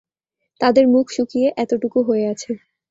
[0.61, 2.51] তাদের মুখ শুকিয়ে এতটুকু হয়ে আছে।